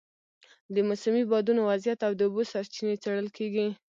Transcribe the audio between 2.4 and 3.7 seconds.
سرچینې څېړل کېږي.